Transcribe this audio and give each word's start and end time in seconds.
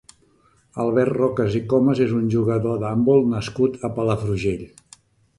Albert 0.83 1.11
Rocas 1.17 1.57
i 1.59 1.59
Comas 1.73 2.01
és 2.05 2.15
un 2.19 2.23
jugador 2.35 2.79
d'handbol 2.83 3.21
nascut 3.33 3.77
a 3.85 3.91
Palafrugell. 3.99 4.65